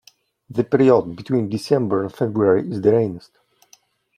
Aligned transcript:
The 0.49 0.63
period 0.63 1.15
between 1.15 1.47
December 1.47 2.01
and 2.01 2.11
February 2.11 2.67
is 2.67 2.81
the 2.81 2.91
rainiest. 2.91 3.37